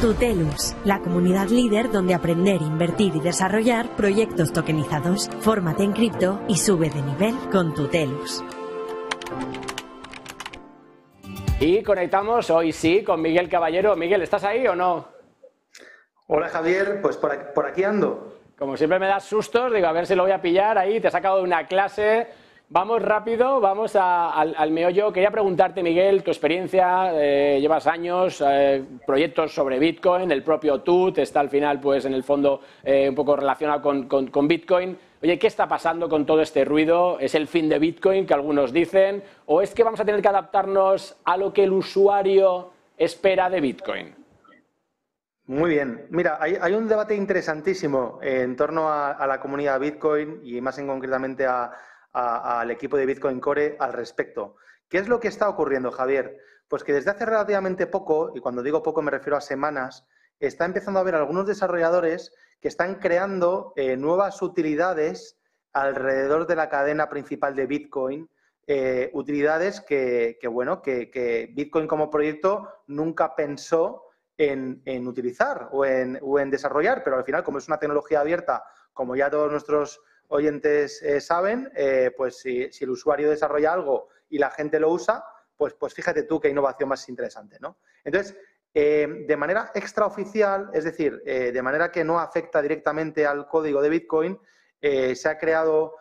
[0.00, 5.28] Tutelus, la comunidad líder donde aprender, invertir y desarrollar proyectos tokenizados.
[5.40, 8.42] Fórmate en cripto y sube de nivel con Tutelus.
[11.60, 13.94] Y conectamos hoy sí con Miguel Caballero.
[13.94, 15.06] Miguel, ¿estás ahí o no?
[16.28, 18.38] Hola Javier, pues por aquí, ando.
[18.56, 21.08] Como siempre me das sustos, digo, a ver si lo voy a pillar ahí, te
[21.08, 22.26] he sacado de una clase
[22.72, 25.12] Vamos rápido, vamos al, meollo.
[25.12, 31.18] Quería preguntarte, Miguel, tu experiencia, eh, llevas años, eh, proyectos sobre Bitcoin, el propio TUT
[31.18, 34.96] está al final, pues en el fondo, eh, un poco relacionado con, Bitcoin.
[35.20, 37.18] Oye, ¿qué está pasando con todo este ruido?
[37.18, 39.24] ¿Es el fin de Bitcoin, que algunos dicen?
[39.46, 43.60] ¿O es que vamos a tener que adaptarnos a lo que el usuario espera de
[43.60, 44.14] Bitcoin?
[45.46, 46.06] Muy bien.
[46.10, 51.44] Mira, hay, un debate interesantísimo en torno a, la comunidad Bitcoin y más en concretamente
[51.44, 51.72] a
[52.12, 54.56] al equipo de Bitcoin Core al respecto.
[54.88, 56.38] ¿Qué es lo que está ocurriendo, Javier?
[56.68, 60.06] Pues que desde hace relativamente poco, y cuando digo poco me refiero a semanas,
[60.38, 65.38] está empezando a haber algunos desarrolladores que están creando eh, nuevas utilidades
[65.72, 68.28] alrededor de la cadena principal de Bitcoin,
[68.66, 74.04] eh, utilidades que, bueno, que, Bitcoin como proyecto nunca pensó
[74.36, 78.64] en, utilizar o en, o en, desarrollar, pero al final, como es una tecnología abierta,
[78.92, 80.00] como ya todos nuestros
[80.30, 85.24] oyentes eh, saben, eh, pues si, el usuario desarrolla algo y la gente lo usa,
[85.56, 87.78] pues, pues fíjate tú qué innovación más interesante, ¿no?
[88.04, 88.36] Entonces,
[88.72, 93.88] eh, de manera extraoficial, es decir, de manera que no afecta directamente al código de
[93.88, 94.38] Bitcoin,
[94.80, 95.96] se ha creado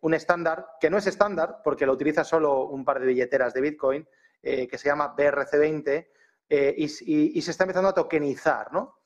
[0.00, 3.60] un estándar que no es estándar porque lo utiliza solo un par de billeteras de
[3.60, 4.08] Bitcoin,
[4.42, 6.08] que se llama BRC20,
[6.48, 8.98] y, y, se está empezando a tokenizar, ¿no?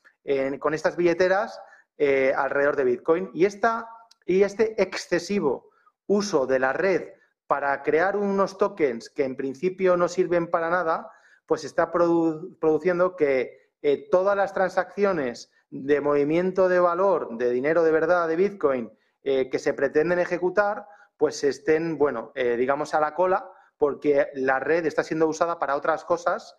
[0.58, 1.60] con estas billeteras
[1.98, 3.30] alrededor de Bitcoin.
[3.34, 3.86] Y esta
[4.28, 5.70] y este excesivo
[6.06, 7.08] uso de la red
[7.46, 11.10] para crear unos tokens que en principio no sirven para nada,
[11.46, 17.90] pues está produciendo que eh, todas las transacciones de movimiento de valor, de dinero de
[17.90, 23.14] verdad, de Bitcoin, eh, que se pretenden ejecutar, pues estén, bueno, eh, digamos a la
[23.14, 26.54] cola, porque la red está siendo usada para otras cosas,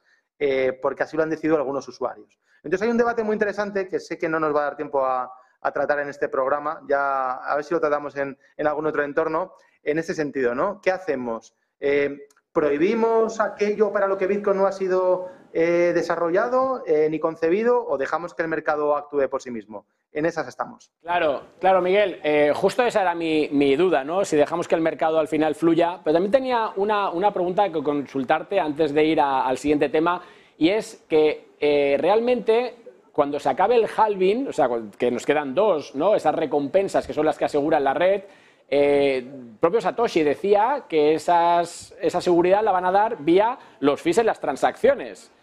[0.81, 2.39] porque así lo han decidido algunos usuarios.
[2.63, 5.05] Entonces hay un debate muy interesante que sé que no nos va a dar tiempo
[5.05, 5.29] a,
[5.61, 9.53] a tratar en este programa, ya a ver si lo tratamos en, algún otro entorno,
[9.83, 10.81] en ese sentido, ¿no?
[10.81, 11.55] ¿Qué hacemos?
[11.79, 17.85] Eh, ¿Prohibimos aquello para lo que Bitcoin no ha sido eh, desarrollado eh, ni concebido
[17.85, 19.85] o dejamos que el mercado actúe por sí mismo?
[20.11, 20.91] En esas estamos.
[21.01, 22.19] Claro, claro, Miguel.
[22.55, 24.25] justo esa era mi, duda, ¿no?
[24.25, 26.01] Si dejamos que el mercado al final fluya.
[26.03, 30.23] Pero también tenía una, pregunta que consultarte antes de ir al siguiente tema
[30.57, 32.88] y es que realmente
[33.19, 36.15] cuando se acabe el halving, o sea, que nos quedan dos, ¿no?
[36.15, 38.21] Esas recompensas que son las que aseguran la red,
[38.69, 44.19] eh, propio Satoshi decía que esas, esa seguridad la van a dar vía los fees
[44.19, 45.33] en las transacciones.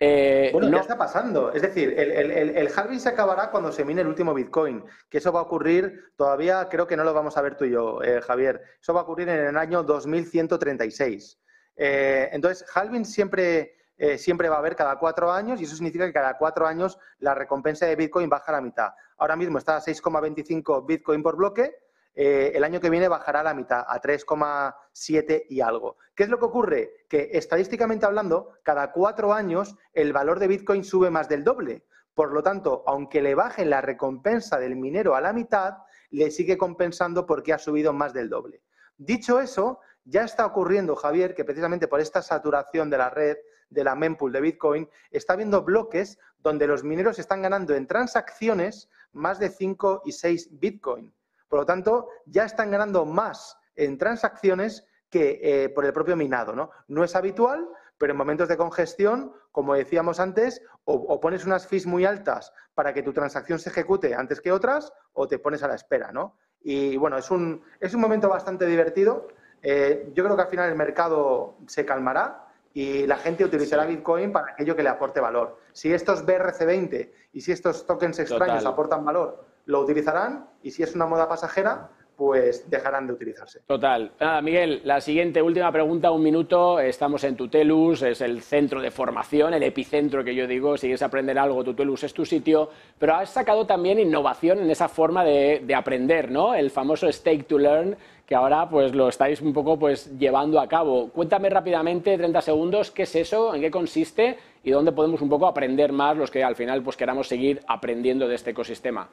[0.00, 1.52] Eh, bueno, ya está pasando.
[1.52, 5.38] Es decir, el, halving se acabará cuando se mine el último Bitcoin, que eso va
[5.38, 8.60] a ocurrir, todavía creo que no lo vamos a ver tú y yo, eh, Javier.
[8.80, 11.38] Eso va a ocurrir en el año 2136.
[11.76, 16.12] entonces, halving siempre eh, siempre va a haber cada cuatro años y eso significa que
[16.12, 18.90] cada cuatro años la recompensa de Bitcoin baja a la mitad.
[19.18, 21.74] Ahora mismo está a 6,25 Bitcoin por bloque,
[22.14, 25.96] eh, el año que viene bajará a la mitad, a 3,7 y algo.
[26.14, 27.06] ¿Qué es lo que ocurre?
[27.08, 31.84] Que estadísticamente hablando, cada cuatro años el valor de Bitcoin sube más del doble.
[32.14, 35.78] Por lo tanto, aunque le bajen la recompensa del minero a la mitad,
[36.10, 38.60] le sigue compensando porque ha subido más del doble.
[39.04, 43.36] Dicho eso, ya está ocurriendo, Javier, que precisamente por esta saturación de la red,
[43.68, 48.88] de la mempool de Bitcoin, está habiendo bloques donde los mineros están ganando en transacciones
[49.12, 51.12] más de 5 y 6 Bitcoin.
[51.48, 56.54] Por lo tanto, ya están ganando más en transacciones que eh, por el propio minado.
[56.54, 56.70] ¿no?
[56.86, 57.68] no es habitual,
[57.98, 62.94] pero en momentos de congestión, como decíamos antes, o, pones unas fees muy altas para
[62.94, 66.12] que tu transacción se ejecute antes que otras, o te pones a la espera.
[66.12, 66.38] ¿no?
[66.64, 69.28] Y bueno, es un, es un momento bastante divertido.
[69.62, 74.32] Eh, yo creo que al final el mercado se calmará y la gente utilizará Bitcoin
[74.32, 75.58] para aquello que le aporte valor.
[75.72, 80.94] Si estos BRC20 y si estos tokens extraños aportan valor, lo utilizarán y si es
[80.94, 81.90] una moda pasajera,
[82.22, 83.62] pues dejarán de utilizarse.
[83.66, 84.12] Total.
[84.44, 86.78] Miguel, la siguiente, última pregunta, un minuto.
[86.78, 90.76] Estamos en Tutelus, es el centro de formación, el epicentro que yo digo.
[90.76, 92.70] Si quieres aprender algo, Tutelus es tu sitio.
[92.96, 96.54] Pero has sacado también innovación en esa forma de, de aprender, ¿no?
[96.54, 100.68] El famoso stake to learn, que ahora pues lo estáis un poco pues llevando a
[100.68, 101.08] cabo.
[101.08, 105.48] Cuéntame rápidamente, 30 segundos, qué es eso, en qué consiste y dónde podemos un poco
[105.48, 109.08] aprender más los que al final pues queramos seguir aprendiendo de este ecosistema.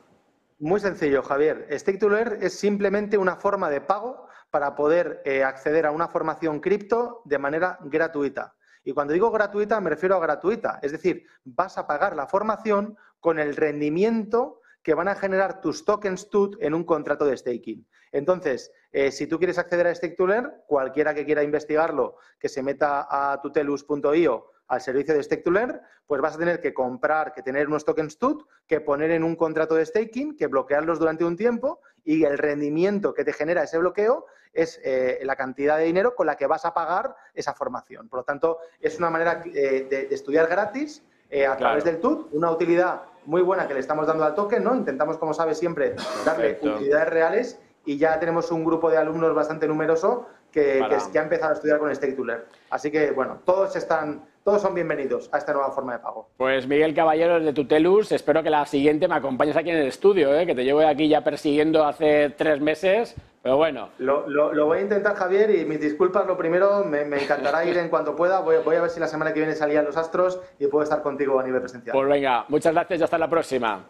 [0.62, 1.68] Muy sencillo, Javier.
[1.72, 6.10] Stake to Learn es simplemente una forma de pago para poder eh, acceder a una
[6.10, 8.58] formación cripto de manera gratuita.
[8.84, 12.98] Y cuando digo gratuita me refiero a gratuita, es decir, vas a pagar la formación
[13.22, 17.88] con el rendimiento que van a generar tus tokens TUT en un contrato de staking.
[18.12, 22.50] Entonces, eh, si tú quieres acceder a Stake to Learn, cualquiera que quiera investigarlo, que
[22.50, 26.74] se meta a tutelus.io al servicio de Stake to Learn, pues vas a tener que
[26.74, 31.00] comprar, que tener unos tokens TUT, que poner en un contrato de staking, que bloquearlos
[31.00, 35.77] durante un tiempo y el rendimiento que te genera ese bloqueo es eh, la cantidad
[35.77, 38.07] de dinero con la que vas a pagar esa formación.
[38.10, 41.04] Por lo tanto, es una manera eh, de, estudiar gratis
[41.48, 44.75] a través del TUT, una utilidad muy buena que le estamos dando al token, ¿no?
[44.75, 45.95] Intentamos, como sabes, siempre
[46.25, 51.24] darle utilidades reales y ya tenemos un grupo de alumnos bastante numeroso que, que, ha
[51.24, 52.44] empezado a estudiar con Stake to Learn.
[52.70, 56.30] Así que, bueno, todos están, todos son bienvenidos a esta nueva forma de pago.
[56.38, 60.34] Pues Miguel Caballero de Tutelus, espero que la siguiente me acompañes aquí en el estudio,
[60.34, 60.46] ¿eh?
[60.46, 63.90] que te llevo aquí ya persiguiendo hace tres meses, pero bueno.
[64.00, 64.26] Lo,
[64.66, 68.40] voy a intentar, Javier, y mis disculpas, lo primero, me, encantará ir en cuanto pueda,
[68.40, 71.02] voy, voy, a ver si la semana que viene salían los astros y puedo estar
[71.02, 71.94] contigo a nivel presencial.
[71.94, 73.86] Pues venga, muchas gracias y hasta la próxima.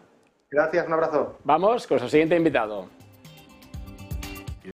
[0.50, 1.38] Gracias, un abrazo.
[1.44, 2.99] Vamos con su siguiente invitado.